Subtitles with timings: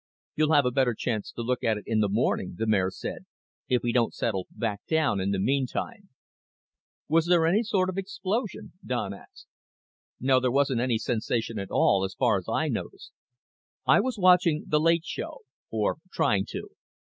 [0.35, 3.27] "You'll have a better chance to look at it in the morning," the mayor said,
[3.69, 6.09] "if we don't settle back in the meantime."
[7.07, 9.45] "Was there any sort of explosion?" Don asked.
[10.19, 10.39] "No.
[10.39, 13.11] There wasn't any sensation at all, as far as I noticed.
[13.85, 16.69] I was watching the late show or trying to.